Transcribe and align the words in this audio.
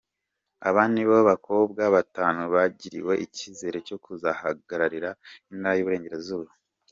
Aba 0.67 0.83
nibo 0.93 1.17
bakobwa 1.29 1.83
batanu 1.95 2.41
bagiriwe 2.55 3.13
icyizere 3.25 3.77
cyo 3.87 3.97
kuzahagararira 4.03 5.09
intara 5.51 5.75
y'Uburengerazuba. 5.77 6.49